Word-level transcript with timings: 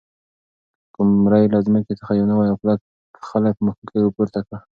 قمرۍ 0.95 1.43
له 1.53 1.59
ځمکې 1.65 1.93
څخه 1.99 2.11
یو 2.19 2.25
نوی 2.31 2.47
او 2.51 2.57
کلک 2.61 2.79
خلی 3.27 3.51
په 3.55 3.61
مښوکه 3.65 3.91
کې 4.03 4.13
پورته 4.15 4.39
کړ. 4.47 4.53